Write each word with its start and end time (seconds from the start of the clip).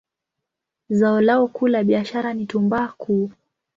Zao 0.89 1.21
lao 1.21 1.47
kuu 1.47 1.67
la 1.67 1.83
biashara 1.83 2.33
ni 2.33 2.45
tumbaku. 2.45 3.31